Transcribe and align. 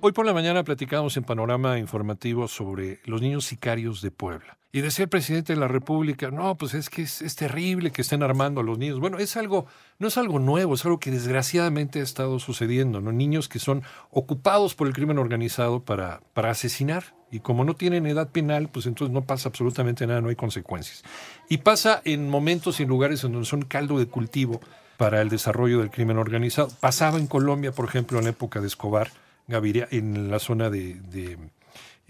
Hoy 0.00 0.12
por 0.12 0.24
la 0.24 0.32
mañana 0.32 0.62
platicamos 0.62 1.16
en 1.16 1.24
Panorama 1.24 1.76
Informativo 1.76 2.46
sobre 2.46 3.00
los 3.04 3.20
niños 3.20 3.46
sicarios 3.46 4.00
de 4.00 4.12
Puebla. 4.12 4.56
Y 4.70 4.80
decía 4.80 5.02
el 5.04 5.08
presidente 5.08 5.54
de 5.54 5.58
la 5.58 5.66
República, 5.66 6.30
no, 6.30 6.54
pues 6.56 6.74
es 6.74 6.88
que 6.88 7.02
es, 7.02 7.34
terrible 7.34 7.90
que 7.90 8.02
estén 8.02 8.22
armando 8.22 8.60
a 8.60 8.64
los 8.64 8.78
niños. 8.78 9.00
Bueno, 9.00 9.18
es 9.18 9.36
algo, 9.36 9.66
no 9.98 10.06
es 10.06 10.16
algo 10.16 10.38
nuevo, 10.38 10.74
es 10.74 10.84
algo 10.84 11.00
que 11.00 11.10
desgraciadamente 11.10 11.98
ha 11.98 12.04
estado 12.04 12.38
sucediendo, 12.38 13.00
¿no? 13.00 13.10
Niños 13.10 13.48
que 13.48 13.58
son 13.58 13.82
ocupados 14.12 14.76
por 14.76 14.86
el 14.86 14.92
crimen 14.92 15.18
organizado 15.18 15.80
para, 15.80 16.20
para 16.32 16.50
asesinar. 16.50 17.02
Y 17.32 17.40
como 17.40 17.64
no 17.64 17.74
tienen 17.74 18.06
edad 18.06 18.28
penal, 18.28 18.68
pues 18.68 18.86
entonces 18.86 19.12
no 19.12 19.22
pasa 19.22 19.48
absolutamente 19.48 20.06
nada, 20.06 20.20
no 20.20 20.28
hay 20.28 20.36
consecuencias. 20.36 21.02
Y 21.48 21.58
pasa 21.58 22.02
en 22.04 22.30
momentos 22.30 22.78
y 22.78 22.84
en 22.84 22.88
lugares 22.88 23.24
en 23.24 23.32
donde 23.32 23.48
son 23.48 23.62
caldo 23.62 23.98
de 23.98 24.06
cultivo 24.06 24.60
para 24.96 25.22
el 25.22 25.28
desarrollo 25.28 25.80
del 25.80 25.90
crimen 25.90 26.18
organizado. 26.18 26.68
Pasaba 26.78 27.18
en 27.18 27.26
Colombia, 27.26 27.72
por 27.72 27.86
ejemplo, 27.86 28.18
en 28.18 28.24
la 28.24 28.30
época 28.30 28.60
de 28.60 28.68
Escobar, 28.68 29.10
Gaviria, 29.48 29.88
en 29.90 30.30
la 30.30 30.38
zona 30.38 30.70
de 30.70 30.96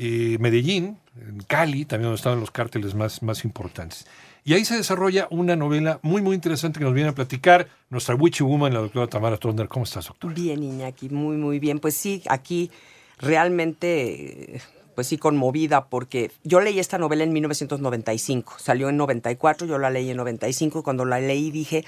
eh, 0.01 0.37
Medellín, 0.39 0.97
en 1.21 1.41
Cali, 1.43 1.85
también 1.85 2.05
donde 2.05 2.17
estaban 2.17 2.39
los 2.39 2.53
cárteles 2.53 2.95
más, 2.95 3.21
más 3.23 3.45
importantes. 3.45 4.07
Y 4.45 4.55
ahí 4.55 4.65
se 4.65 4.77
desarrolla 4.77 5.27
una 5.31 5.57
novela 5.57 5.99
muy, 6.03 6.23
muy 6.23 6.37
interesante 6.37 6.79
que 6.79 6.85
nos 6.85 6.95
viene 6.95 7.11
a 7.11 7.15
platicar 7.15 7.69
nuestra 7.91 8.15
witchy 8.15 8.45
woman, 8.45 8.73
la 8.73 8.81
doctora 8.81 9.09
Tamara 9.09 9.37
Tronder. 9.37 9.67
¿Cómo 9.67 9.85
estás, 9.85 10.07
doctora? 10.07 10.35
Bien, 10.35 10.63
Iñaki, 10.63 11.09
muy, 11.09 11.37
muy 11.37 11.59
bien. 11.59 11.81
Pues 11.81 11.97
sí, 11.97 12.23
aquí 12.29 12.71
realmente 13.19 14.61
pues 14.99 15.07
sí 15.07 15.17
conmovida 15.17 15.85
porque 15.85 16.33
yo 16.43 16.59
leí 16.59 16.81
esta 16.81 16.99
novela 16.99 17.23
en 17.23 17.33
1995, 17.33 18.55
salió 18.59 18.89
en 18.89 18.97
94, 18.97 19.65
yo 19.65 19.79
la 19.79 19.91
leí 19.91 20.11
en 20.11 20.17
95 20.17 20.81
y 20.81 20.83
cuando 20.83 21.05
la 21.05 21.21
leí 21.21 21.53
dije, 21.53 21.85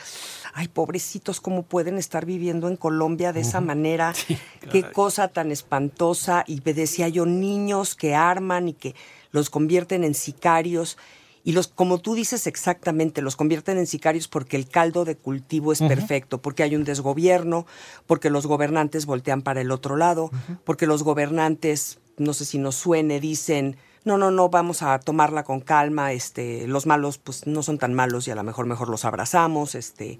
ay, 0.54 0.68
pobrecitos, 0.68 1.40
¿cómo 1.40 1.64
pueden 1.64 1.98
estar 1.98 2.24
viviendo 2.24 2.68
en 2.68 2.76
Colombia 2.76 3.32
de 3.32 3.40
esa 3.40 3.60
manera? 3.60 4.14
Qué 4.70 4.84
cosa 4.92 5.26
tan 5.26 5.50
espantosa. 5.50 6.44
Y 6.46 6.62
me 6.64 6.72
decía 6.72 7.08
yo, 7.08 7.26
niños 7.26 7.96
que 7.96 8.14
arman 8.14 8.68
y 8.68 8.74
que 8.74 8.94
los 9.32 9.50
convierten 9.50 10.04
en 10.04 10.14
sicarios. 10.14 10.96
Y 11.42 11.50
los, 11.50 11.66
como 11.66 11.98
tú 11.98 12.14
dices 12.14 12.46
exactamente, 12.46 13.22
los 13.22 13.34
convierten 13.34 13.76
en 13.76 13.88
sicarios 13.88 14.28
porque 14.28 14.56
el 14.56 14.68
caldo 14.68 15.04
de 15.04 15.16
cultivo 15.16 15.72
es 15.72 15.80
perfecto, 15.80 16.40
porque 16.40 16.62
hay 16.62 16.76
un 16.76 16.84
desgobierno, 16.84 17.66
porque 18.06 18.30
los 18.30 18.46
gobernantes 18.46 19.04
voltean 19.04 19.42
para 19.42 19.62
el 19.62 19.72
otro 19.72 19.96
lado, 19.96 20.30
porque 20.64 20.86
los 20.86 21.02
gobernantes 21.02 21.98
no 22.16 22.32
sé 22.34 22.44
si 22.44 22.58
nos 22.58 22.76
suene, 22.76 23.20
dicen, 23.20 23.76
no, 24.04 24.16
no, 24.16 24.30
no, 24.30 24.48
vamos 24.48 24.82
a 24.82 24.98
tomarla 24.98 25.44
con 25.44 25.60
calma, 25.60 26.12
este, 26.12 26.66
los 26.66 26.86
malos 26.86 27.18
pues 27.18 27.46
no 27.46 27.62
son 27.62 27.78
tan 27.78 27.94
malos 27.94 28.26
y 28.28 28.30
a 28.30 28.34
lo 28.34 28.42
mejor 28.42 28.66
mejor 28.66 28.88
los 28.88 29.04
abrazamos, 29.04 29.74
este. 29.74 30.18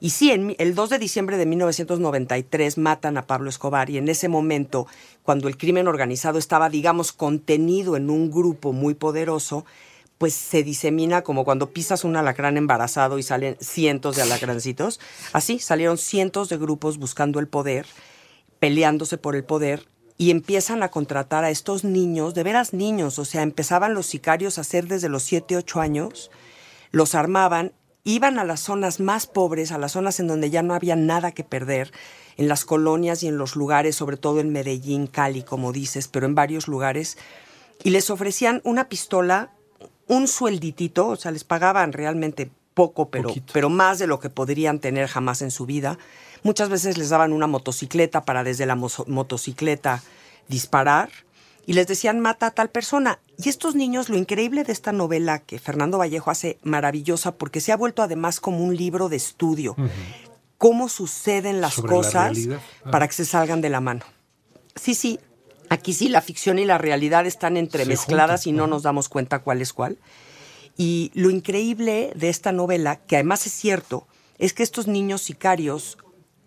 Y 0.00 0.10
sí, 0.10 0.32
en, 0.32 0.56
el 0.58 0.74
2 0.74 0.90
de 0.90 0.98
diciembre 0.98 1.36
de 1.36 1.46
1993 1.46 2.76
matan 2.78 3.16
a 3.18 3.26
Pablo 3.26 3.50
Escobar 3.50 3.88
y 3.88 3.98
en 3.98 4.08
ese 4.08 4.28
momento, 4.28 4.86
cuando 5.22 5.46
el 5.46 5.56
crimen 5.56 5.86
organizado 5.86 6.38
estaba, 6.38 6.70
digamos, 6.70 7.12
contenido 7.12 7.96
en 7.96 8.10
un 8.10 8.30
grupo 8.30 8.72
muy 8.72 8.94
poderoso, 8.94 9.64
pues 10.18 10.34
se 10.34 10.62
disemina 10.62 11.22
como 11.22 11.44
cuando 11.44 11.70
pisas 11.70 12.04
un 12.04 12.16
alacrán 12.16 12.56
embarazado 12.56 13.18
y 13.18 13.22
salen 13.22 13.56
cientos 13.60 14.16
de 14.16 14.22
alacrancitos. 14.22 15.00
Así 15.32 15.58
salieron 15.58 15.98
cientos 15.98 16.48
de 16.48 16.56
grupos 16.56 16.98
buscando 16.98 17.38
el 17.38 17.46
poder, 17.46 17.86
peleándose 18.58 19.18
por 19.18 19.36
el 19.36 19.44
poder 19.44 19.86
y 20.18 20.30
empiezan 20.30 20.82
a 20.82 20.90
contratar 20.90 21.44
a 21.44 21.50
estos 21.50 21.84
niños, 21.84 22.34
de 22.34 22.42
veras 22.42 22.72
niños, 22.72 23.18
o 23.18 23.24
sea, 23.24 23.42
empezaban 23.42 23.94
los 23.94 24.06
sicarios 24.06 24.58
a 24.58 24.62
hacer 24.62 24.86
desde 24.86 25.08
los 25.08 25.22
7, 25.22 25.56
8 25.56 25.80
años, 25.80 26.30
los 26.90 27.14
armaban, 27.14 27.72
iban 28.04 28.38
a 28.38 28.44
las 28.44 28.60
zonas 28.60 29.00
más 29.00 29.26
pobres, 29.26 29.72
a 29.72 29.78
las 29.78 29.92
zonas 29.92 30.20
en 30.20 30.28
donde 30.28 30.50
ya 30.50 30.62
no 30.62 30.74
había 30.74 30.96
nada 30.96 31.32
que 31.32 31.44
perder, 31.44 31.92
en 32.36 32.48
las 32.48 32.64
colonias 32.64 33.22
y 33.22 33.28
en 33.28 33.36
los 33.36 33.56
lugares, 33.56 33.96
sobre 33.96 34.16
todo 34.16 34.40
en 34.40 34.52
Medellín, 34.52 35.06
Cali, 35.06 35.42
como 35.42 35.72
dices, 35.72 36.08
pero 36.08 36.26
en 36.26 36.34
varios 36.34 36.68
lugares, 36.68 37.18
y 37.84 37.90
les 37.90 38.10
ofrecían 38.10 38.60
una 38.64 38.88
pistola, 38.88 39.50
un 40.06 40.28
suelditito, 40.28 41.08
o 41.08 41.16
sea, 41.16 41.30
les 41.30 41.44
pagaban 41.44 41.92
realmente 41.92 42.50
poco, 42.74 43.10
pero, 43.10 43.34
pero 43.52 43.68
más 43.68 43.98
de 43.98 44.06
lo 44.06 44.18
que 44.18 44.30
podrían 44.30 44.78
tener 44.78 45.08
jamás 45.08 45.42
en 45.42 45.50
su 45.50 45.66
vida 45.66 45.98
Muchas 46.42 46.68
veces 46.68 46.98
les 46.98 47.10
daban 47.10 47.32
una 47.32 47.46
motocicleta 47.46 48.24
para 48.24 48.44
desde 48.44 48.66
la 48.66 48.74
motocicleta 48.74 50.02
disparar 50.48 51.10
y 51.66 51.74
les 51.74 51.86
decían 51.86 52.20
mata 52.20 52.48
a 52.48 52.50
tal 52.50 52.70
persona. 52.70 53.20
Y 53.38 53.48
estos 53.48 53.74
niños, 53.74 54.08
lo 54.08 54.16
increíble 54.16 54.64
de 54.64 54.72
esta 54.72 54.92
novela 54.92 55.38
que 55.38 55.58
Fernando 55.58 55.98
Vallejo 55.98 56.30
hace 56.30 56.58
maravillosa 56.62 57.36
porque 57.36 57.60
se 57.60 57.72
ha 57.72 57.76
vuelto 57.76 58.02
además 58.02 58.40
como 58.40 58.64
un 58.64 58.76
libro 58.76 59.08
de 59.08 59.16
estudio. 59.16 59.76
Cómo 60.58 60.88
suceden 60.88 61.60
las 61.60 61.76
cosas 61.76 62.38
ah. 62.50 62.90
para 62.90 63.06
que 63.06 63.14
se 63.14 63.24
salgan 63.24 63.60
de 63.60 63.70
la 63.70 63.80
mano. 63.80 64.04
Sí, 64.74 64.94
sí, 64.94 65.18
aquí 65.68 65.92
sí 65.92 66.08
la 66.08 66.20
ficción 66.20 66.58
y 66.58 66.64
la 66.64 66.78
realidad 66.78 67.26
están 67.26 67.56
entremezcladas 67.56 68.46
y 68.46 68.52
no 68.52 68.66
nos 68.66 68.82
damos 68.82 69.08
cuenta 69.08 69.40
cuál 69.40 69.60
es 69.60 69.72
cuál. 69.72 69.98
Y 70.76 71.10
lo 71.14 71.30
increíble 71.30 72.12
de 72.16 72.28
esta 72.28 72.50
novela, 72.50 72.96
que 72.96 73.16
además 73.16 73.46
es 73.46 73.52
cierto, 73.52 74.06
es 74.38 74.54
que 74.54 74.62
estos 74.62 74.86
niños 74.86 75.22
sicarios 75.22 75.98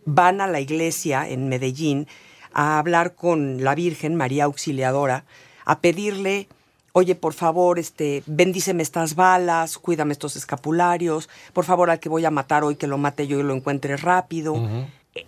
van 0.05 0.41
a 0.41 0.47
la 0.47 0.59
iglesia 0.59 1.27
en 1.27 1.49
Medellín 1.49 2.07
a 2.53 2.79
hablar 2.79 3.15
con 3.15 3.63
la 3.63 3.75
Virgen 3.75 4.15
María 4.15 4.45
Auxiliadora, 4.45 5.25
a 5.65 5.79
pedirle, 5.79 6.47
oye, 6.93 7.15
por 7.15 7.33
favor, 7.33 7.79
este, 7.79 8.23
bendíceme 8.27 8.81
estas 8.81 9.15
balas, 9.15 9.77
cuídame 9.77 10.13
estos 10.13 10.37
escapularios, 10.37 11.27
por 11.51 11.65
favor, 11.65 11.89
al 11.89 11.99
que 11.99 12.07
voy 12.07 12.23
a 12.23 12.31
matar 12.31 12.63
hoy, 12.63 12.75
que 12.75 12.87
lo 12.87 12.97
mate 12.97 13.27
yo 13.27 13.39
y 13.39 13.43
lo 13.43 13.53
encuentre 13.53 13.97
rápido. 13.97 14.55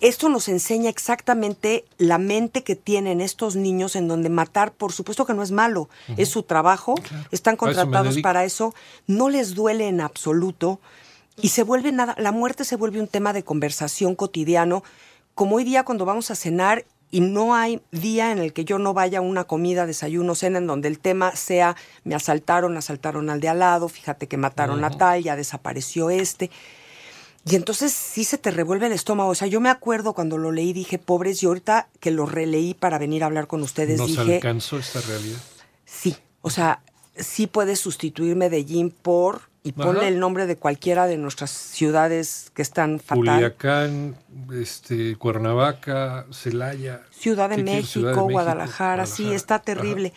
Esto 0.01 0.29
nos 0.29 0.49
enseña 0.49 0.89
exactamente 0.89 1.85
la 1.97 2.17
mente 2.17 2.63
que 2.63 2.75
tienen 2.75 3.21
estos 3.21 3.55
niños 3.55 3.95
en 3.95 4.07
donde 4.07 4.29
matar, 4.29 4.71
por 4.71 4.91
supuesto 4.91 5.25
que 5.25 5.33
no 5.33 5.43
es 5.43 5.51
malo, 5.51 5.89
es 6.17 6.29
su 6.29 6.43
trabajo, 6.43 6.95
están 7.31 7.55
contratados 7.57 8.19
para 8.19 8.43
eso, 8.45 8.73
no 9.07 9.29
les 9.29 9.55
duele 9.55 9.87
en 9.87 10.01
absoluto 10.01 10.79
y 11.41 11.49
se 11.49 11.63
vuelve 11.63 11.91
nada, 11.91 12.15
la 12.17 12.31
muerte 12.31 12.65
se 12.65 12.75
vuelve 12.75 12.99
un 12.99 13.07
tema 13.07 13.33
de 13.33 13.43
conversación 13.43 14.15
cotidiano, 14.15 14.83
como 15.35 15.57
hoy 15.57 15.63
día 15.63 15.83
cuando 15.83 16.05
vamos 16.05 16.31
a 16.31 16.35
cenar 16.35 16.85
y 17.09 17.21
no 17.21 17.55
hay 17.55 17.81
día 17.91 18.31
en 18.31 18.39
el 18.39 18.53
que 18.53 18.65
yo 18.65 18.79
no 18.79 18.93
vaya 18.93 19.19
a 19.19 19.21
una 19.21 19.45
comida, 19.45 19.85
desayuno, 19.85 20.35
cena, 20.35 20.57
en 20.57 20.67
donde 20.67 20.87
el 20.87 20.99
tema 20.99 21.35
sea, 21.35 21.75
me 22.03 22.15
asaltaron, 22.15 22.75
asaltaron 22.75 23.29
al 23.29 23.39
de 23.39 23.49
al 23.49 23.59
lado, 23.59 23.87
fíjate 23.87 24.27
que 24.27 24.35
mataron 24.35 24.83
a 24.83 24.89
tal, 24.89 25.23
ya 25.23 25.35
desapareció 25.35 26.09
este. 26.09 26.51
Y 27.45 27.55
entonces 27.55 27.93
sí 27.93 28.25
se 28.25 28.37
te 28.37 28.51
revuelve 28.51 28.87
el 28.87 28.91
estómago. 28.91 29.29
O 29.29 29.35
sea, 29.35 29.47
yo 29.47 29.61
me 29.61 29.69
acuerdo 29.69 30.11
cuando 30.13 30.37
lo 30.37 30.51
leí, 30.51 30.73
dije, 30.73 30.97
pobres, 30.97 31.41
y 31.41 31.45
ahorita 31.45 31.87
que 32.01 32.11
lo 32.11 32.25
releí 32.25 32.73
para 32.73 32.97
venir 32.97 33.23
a 33.23 33.27
hablar 33.27 33.47
con 33.47 33.63
ustedes, 33.63 33.97
¿Nos 33.97 34.07
dije... 34.09 34.35
alcanzó 34.35 34.77
esta 34.77 34.99
realidad? 34.99 35.39
Sí, 35.85 36.17
o 36.41 36.49
sea, 36.49 36.81
sí 37.15 37.47
puedes 37.47 37.79
sustituir 37.79 38.35
Medellín 38.35 38.91
por 38.91 39.43
y 39.63 39.73
ponle 39.73 40.07
el 40.07 40.19
nombre 40.19 40.45
de 40.45 40.55
cualquiera 40.55 41.07
de 41.07 41.17
nuestras 41.17 41.51
ciudades 41.51 42.51
que 42.53 42.61
están 42.61 42.99
fatal. 42.99 43.17
Culiacán, 43.17 44.15
este, 44.53 45.15
Cuernavaca, 45.17 46.25
Celaya. 46.31 47.01
Ciudad 47.11 47.49
de, 47.49 47.63
México, 47.63 48.29
Guadalajara, 48.29 49.05
sí, 49.05 49.33
está 49.33 49.59
terrible. 49.59 50.13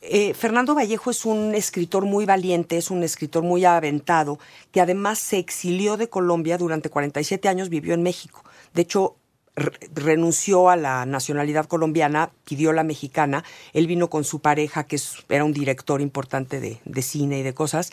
Eh, 0.00 0.34
Fernando 0.34 0.74
Vallejo 0.74 1.10
es 1.10 1.24
un 1.24 1.54
escritor 1.54 2.04
muy 2.04 2.26
valiente, 2.26 2.76
es 2.76 2.90
un 2.90 3.02
escritor 3.02 3.42
muy 3.42 3.64
aventado, 3.64 4.38
que 4.70 4.80
además 4.80 5.18
se 5.18 5.38
exilió 5.38 5.96
de 5.96 6.08
Colombia 6.08 6.58
durante 6.58 6.90
47 6.90 7.48
años, 7.48 7.70
vivió 7.70 7.94
en 7.94 8.02
México. 8.02 8.44
De 8.74 8.82
hecho, 8.82 9.16
renunció 9.56 10.68
a 10.68 10.76
la 10.76 11.06
nacionalidad 11.06 11.66
colombiana, 11.66 12.30
pidió 12.44 12.72
la 12.72 12.84
mexicana. 12.84 13.44
Él 13.72 13.86
vino 13.86 14.10
con 14.10 14.24
su 14.24 14.40
pareja, 14.40 14.84
que 14.84 15.00
era 15.30 15.44
un 15.44 15.52
director 15.52 16.00
importante 16.00 16.60
de, 16.60 16.80
de 16.84 17.02
cine 17.02 17.38
y 17.38 17.42
de 17.42 17.54
cosas 17.54 17.90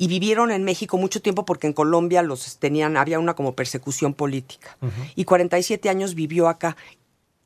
y 0.00 0.06
vivieron 0.06 0.52
en 0.52 0.62
México 0.62 0.96
mucho 0.96 1.20
tiempo 1.20 1.44
porque 1.44 1.66
en 1.66 1.72
Colombia 1.72 2.22
los 2.22 2.58
tenían, 2.58 2.96
había 2.96 3.18
una 3.18 3.34
como 3.34 3.56
persecución 3.56 4.14
política. 4.14 4.78
Y 5.16 5.24
47 5.24 5.88
años 5.88 6.14
vivió 6.14 6.48
acá. 6.48 6.76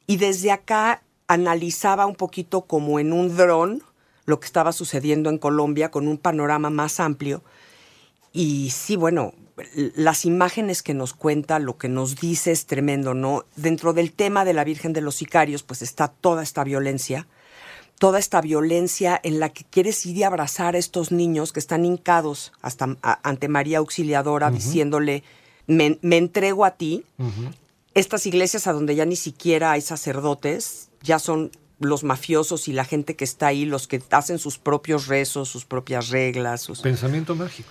Y 0.06 0.18
desde 0.18 0.52
acá 0.52 1.02
analizaba 1.26 2.04
un 2.04 2.14
poquito 2.14 2.66
como 2.66 3.00
en 3.00 3.14
un 3.14 3.34
dron 3.34 3.82
lo 4.26 4.38
que 4.38 4.46
estaba 4.46 4.72
sucediendo 4.72 5.30
en 5.30 5.38
Colombia 5.38 5.90
con 5.90 6.06
un 6.06 6.18
panorama 6.18 6.68
más 6.68 7.00
amplio. 7.00 7.42
Y 8.34 8.68
sí, 8.70 8.96
bueno, 8.96 9.32
las 9.74 10.26
imágenes 10.26 10.82
que 10.82 10.92
nos 10.92 11.14
cuenta, 11.14 11.58
lo 11.58 11.78
que 11.78 11.88
nos 11.88 12.16
dice 12.16 12.52
es 12.52 12.66
tremendo, 12.66 13.14
¿no? 13.14 13.46
Dentro 13.56 13.94
del 13.94 14.12
tema 14.12 14.44
de 14.44 14.52
la 14.52 14.64
Virgen 14.64 14.92
de 14.92 15.00
los 15.00 15.14
Sicarios, 15.14 15.62
pues 15.62 15.80
está 15.80 16.08
toda 16.08 16.42
esta 16.42 16.64
violencia 16.64 17.26
toda 18.02 18.18
esta 18.18 18.40
violencia 18.40 19.20
en 19.22 19.38
la 19.38 19.50
que 19.50 19.62
quieres 19.62 20.04
ir 20.06 20.16
y 20.16 20.24
abrazar 20.24 20.74
a 20.74 20.78
estos 20.78 21.12
niños 21.12 21.52
que 21.52 21.60
están 21.60 21.84
hincados 21.84 22.52
hasta 22.60 22.96
ante 23.00 23.46
María 23.46 23.78
Auxiliadora 23.78 24.50
diciéndole, 24.50 25.22
me, 25.68 26.00
entrego 26.02 26.64
a 26.64 26.72
ti. 26.72 27.04
Estas 27.94 28.26
iglesias 28.26 28.66
a 28.66 28.72
donde 28.72 28.96
ya 28.96 29.04
ni 29.04 29.14
siquiera 29.14 29.70
hay 29.70 29.82
sacerdotes, 29.82 30.88
ya 31.00 31.20
son 31.20 31.52
los 31.78 32.02
mafiosos 32.02 32.66
y 32.66 32.72
la 32.72 32.84
gente 32.84 33.14
que 33.14 33.22
está 33.22 33.46
ahí, 33.46 33.66
los 33.66 33.86
que 33.86 34.02
hacen 34.10 34.40
sus 34.40 34.58
propios 34.58 35.06
rezos, 35.06 35.48
sus 35.48 35.64
propias 35.64 36.08
reglas. 36.08 36.60
Sus... 36.60 36.80
Pensamiento 36.80 37.36
mágico. 37.36 37.70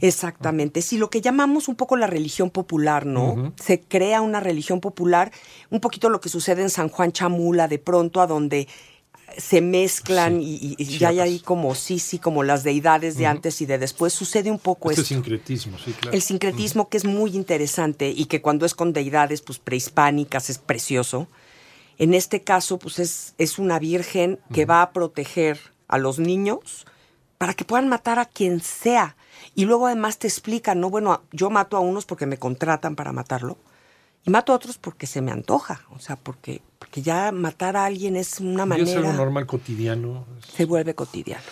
Exactamente. 0.00 0.82
Sí, 0.82 0.98
lo 0.98 1.08
que 1.08 1.20
llamamos 1.20 1.68
un 1.68 1.76
poco 1.76 1.96
la 1.96 2.08
religión 2.08 2.50
popular, 2.50 3.06
¿no? 3.06 3.52
Se 3.62 3.80
crea 3.80 4.22
una 4.22 4.40
religión 4.40 4.80
popular, 4.80 5.30
un 5.70 5.78
poquito 5.78 6.08
lo 6.10 6.20
que 6.20 6.30
sucede 6.30 6.62
en 6.62 6.70
San 6.70 6.88
Juan 6.88 7.12
Chamula 7.12 7.68
de 7.68 7.78
pronto, 7.78 8.20
a 8.20 8.26
donde 8.26 8.66
se 9.36 9.60
mezclan 9.60 10.40
y, 10.42 10.76
ya 10.98 11.08
hay 11.08 11.20
ahí 11.20 11.40
como, 11.40 11.74
sí, 11.74 11.98
sí, 11.98 12.18
como 12.18 12.42
las 12.42 12.64
deidades 12.64 13.16
de 13.16 13.26
antes 13.26 13.60
y 13.60 13.66
de 13.66 13.78
después. 13.78 14.12
Sucede 14.12 14.50
un 14.50 14.58
poco 14.58 14.90
este 14.90 15.02
esto. 15.02 15.14
sincretismo, 15.14 15.78
sí, 15.78 15.92
claro. 15.92 16.14
El 16.14 16.22
sincretismo 16.22 16.88
que 16.88 16.96
es 16.96 17.04
muy 17.04 17.36
interesante 17.36 18.10
y 18.10 18.26
que 18.26 18.40
cuando 18.40 18.66
es 18.66 18.74
con 18.74 18.92
deidades 18.92 19.42
pues 19.42 19.58
prehispánicas 19.58 20.50
es 20.50 20.58
precioso. 20.58 21.28
En 21.98 22.14
este 22.14 22.42
caso, 22.42 22.78
pues 22.78 22.98
es, 22.98 23.34
es 23.38 23.58
una 23.58 23.78
virgen 23.78 24.38
que 24.52 24.64
va 24.64 24.82
a 24.82 24.92
proteger 24.92 25.58
a 25.88 25.98
los 25.98 26.18
niños 26.18 26.86
para 27.38 27.54
que 27.54 27.64
puedan 27.64 27.88
matar 27.88 28.18
a 28.18 28.26
quien 28.26 28.60
sea. 28.60 29.16
Y 29.54 29.64
luego 29.64 29.86
además 29.86 30.18
te 30.18 30.28
explica, 30.28 30.74
no, 30.74 30.90
bueno, 30.90 31.22
yo 31.32 31.50
mato 31.50 31.76
a 31.76 31.80
unos 31.80 32.04
porque 32.04 32.26
me 32.26 32.38
contratan 32.38 32.94
para 32.94 33.12
matarlo 33.12 33.56
y 34.24 34.30
mato 34.30 34.52
a 34.52 34.56
otros 34.56 34.78
porque 34.78 35.06
se 35.06 35.22
me 35.22 35.30
antoja, 35.30 35.82
o 35.90 35.98
sea, 35.98 36.16
porque, 36.16 36.60
porque 36.78 37.02
ya 37.02 37.32
matar 37.32 37.76
a 37.76 37.86
alguien 37.86 38.16
es 38.16 38.40
una 38.40 38.66
manera... 38.66 38.90
es 38.90 38.96
algo 38.96 39.12
normal, 39.12 39.46
cotidiano. 39.46 40.26
Se 40.54 40.64
vuelve 40.64 40.94
cotidiano. 40.94 41.42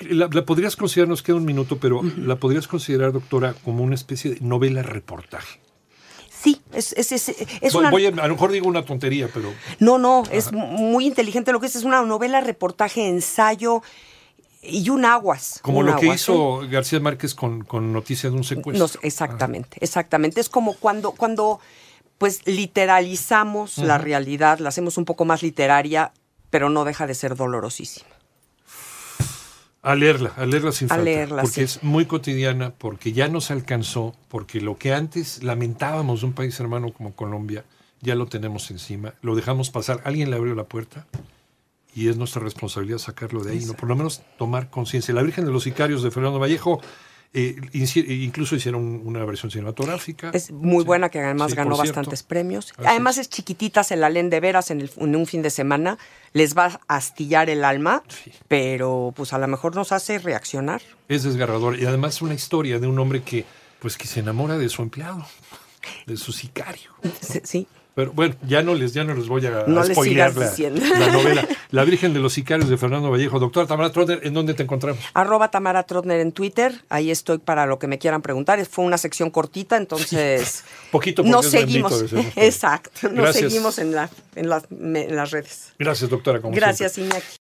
La, 0.00 0.28
podrías 0.28 0.76
considerar, 0.76 1.08
nos 1.08 1.22
queda 1.22 1.36
un 1.36 1.44
minuto, 1.44 1.78
pero 1.78 2.02
la 2.02 2.36
podrías 2.36 2.68
considerar, 2.68 3.12
doctora, 3.12 3.54
como 3.64 3.82
una 3.82 3.94
especie 3.94 4.34
de 4.34 4.40
novela 4.40 4.82
reportaje. 4.82 5.60
Sí, 6.30 6.60
es, 6.72 6.92
es, 6.92 7.10
es, 7.10 7.28
es 7.60 7.74
una... 7.74 7.88
a, 7.88 7.92
lo 8.28 8.34
mejor 8.34 8.52
digo 8.52 8.68
una 8.68 8.84
tontería, 8.84 9.28
pero... 9.32 9.52
No, 9.80 9.98
no, 9.98 10.22
es 10.30 10.52
muy 10.52 11.06
inteligente 11.06 11.50
lo 11.50 11.60
que 11.60 11.66
es. 11.66 11.74
Es 11.74 11.84
una 11.84 12.02
novela, 12.02 12.40
reportaje, 12.40 13.08
ensayo 13.08 13.82
y 14.62 14.90
un 14.90 15.04
aguas. 15.04 15.60
Como 15.62 15.82
lo 15.82 15.96
que 15.96 16.06
hizo 16.06 16.60
García 16.70 17.00
Márquez 17.00 17.34
con, 17.34 17.64
con 17.64 17.92
Noticias 17.92 18.32
de 18.32 18.38
un 18.38 18.44
secuestro. 18.44 19.00
exactamente, 19.02 19.78
exactamente. 19.80 20.40
Es 20.40 20.48
como 20.48 20.74
cuando, 20.74 21.12
cuando 21.12 21.60
pues 22.18 22.46
literalizamos 22.46 23.78
la 23.78 23.96
realidad, 23.96 24.58
la 24.58 24.68
hacemos 24.68 24.98
un 24.98 25.04
poco 25.04 25.24
más 25.24 25.42
literaria, 25.42 26.12
pero 26.50 26.68
no 26.68 26.84
deja 26.84 27.06
de 27.06 27.14
ser 27.14 27.36
dolorosísima. 27.36 28.08
A 29.80 29.94
leerla, 29.94 30.32
a 30.36 30.44
leerla 30.44 30.72
sin 30.72 30.88
falta. 30.88 31.40
porque 31.40 31.62
es 31.62 31.82
muy 31.84 32.04
cotidiana, 32.06 32.74
porque 32.76 33.12
ya 33.12 33.28
nos 33.28 33.52
alcanzó, 33.52 34.16
porque 34.28 34.60
lo 34.60 34.76
que 34.76 34.92
antes 34.92 35.44
lamentábamos 35.44 36.20
de 36.20 36.26
un 36.26 36.32
país 36.32 36.58
hermano 36.58 36.92
como 36.92 37.14
Colombia, 37.14 37.64
ya 38.00 38.16
lo 38.16 38.26
tenemos 38.26 38.70
encima, 38.72 39.14
lo 39.22 39.36
dejamos 39.36 39.70
pasar, 39.70 40.00
alguien 40.04 40.30
le 40.30 40.36
abrió 40.36 40.54
la 40.54 40.64
puerta 40.64 41.06
y 41.94 42.08
es 42.08 42.16
nuestra 42.16 42.42
responsabilidad 42.42 42.98
sacarlo 42.98 43.42
de 43.42 43.52
ahí, 43.52 43.64
¿no? 43.64 43.74
por 43.74 43.88
lo 43.88 43.96
menos 43.96 44.22
tomar 44.36 44.68
conciencia. 44.68 45.14
La 45.14 45.22
Virgen 45.22 45.46
de 45.46 45.52
los 45.52 45.62
Sicarios 45.62 46.02
de 46.02 46.10
Fernando 46.10 46.38
Vallejo 46.38 46.80
eh, 47.34 47.56
incluso 47.72 48.56
hicieron 48.56 49.02
una 49.04 49.24
versión 49.24 49.50
cinematográfica. 49.50 50.30
Es 50.32 50.50
muy 50.50 50.82
buena, 50.82 51.10
que 51.10 51.20
además 51.20 51.54
ganó 51.54 51.76
bastantes 51.76 52.22
premios. 52.22 52.72
Además 52.78 53.18
es. 53.18 53.28
chiquitita, 53.28 53.84
se 53.84 53.96
la 53.96 54.08
leen 54.08 54.30
de 54.30 54.40
veras 54.40 54.70
en, 54.70 54.88
un 54.96 55.26
fin 55.26 55.42
de 55.42 55.50
semana. 55.50 55.98
Les 56.32 56.56
va 56.56 56.80
a 56.88 56.96
astillar 56.96 57.50
el 57.50 57.64
alma, 57.64 58.02
pero 58.48 59.12
pues 59.14 59.32
a 59.32 59.38
lo 59.38 59.46
mejor 59.46 59.76
nos 59.76 59.92
hace 59.92 60.18
reaccionar. 60.18 60.80
Es 61.08 61.22
desgarrador. 61.22 61.78
Y 61.78 61.84
además 61.84 62.22
una 62.22 62.34
historia 62.34 62.78
de 62.78 62.86
un 62.86 62.98
hombre 62.98 63.22
que, 63.22 63.44
pues, 63.78 63.96
que 63.96 64.06
se 64.06 64.20
enamora 64.20 64.56
de 64.56 64.68
su 64.68 64.82
empleado, 64.82 65.26
de 66.06 66.16
su 66.16 66.32
sicario. 66.32 66.92
Sí. 67.44 67.66
Pero 67.98 68.12
bueno, 68.12 68.36
ya 68.46 68.62
no 68.62 68.76
les, 68.76 68.94
ya 68.94 69.02
no 69.02 69.12
les 69.12 69.26
voy 69.26 69.44
a, 69.44 69.64
no 69.66 69.82
spoilear 69.82 70.32
la, 70.32 71.12
novela. 71.12 71.48
La 71.72 71.82
Virgen 71.82 72.14
de 72.14 72.20
los 72.20 72.32
Sicarios 72.32 72.68
de 72.68 72.78
Fernando 72.78 73.10
Vallejo. 73.10 73.40
Doctora 73.40 73.66
Tamara 73.66 73.90
Trotner, 73.90 74.20
¿en 74.22 74.34
dónde 74.34 74.54
te 74.54 74.62
encontramos? 74.62 75.02
Arroba 75.14 75.50
Tamara 75.50 75.82
Trotner 75.82 76.20
en 76.20 76.30
Twitter. 76.30 76.80
Ahí 76.90 77.10
estoy 77.10 77.38
para 77.38 77.66
lo 77.66 77.80
que 77.80 77.88
me 77.88 77.98
quieran 77.98 78.22
preguntar. 78.22 78.64
Fue 78.66 78.84
una 78.84 78.98
sección 78.98 79.30
cortita, 79.30 79.76
entonces. 79.76 80.62
Poquito 80.92 81.24
nos 81.24 81.46
seguimos. 81.46 82.04
Exacto. 82.36 83.08
Nos 83.10 83.34
seguimos 83.34 83.80
en, 83.80 83.90
la, 83.90 84.08
en, 84.36 84.48
las 84.48 85.30
redes. 85.32 85.72
Gracias, 85.76 86.08
doctora. 86.08 86.38
Gracias, 86.40 86.98
Iñaki. 86.98 87.36